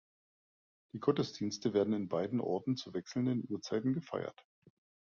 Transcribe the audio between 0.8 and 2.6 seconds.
Die Gottesdienste werden in beiden